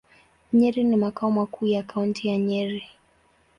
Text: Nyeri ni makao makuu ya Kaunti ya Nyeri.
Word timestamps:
Nyeri 0.53 0.83
ni 0.83 0.95
makao 0.97 1.31
makuu 1.31 1.65
ya 1.67 1.83
Kaunti 1.83 2.27
ya 2.27 2.37
Nyeri. 2.37 2.83